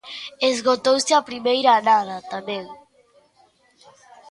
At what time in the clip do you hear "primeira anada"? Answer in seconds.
1.29-2.17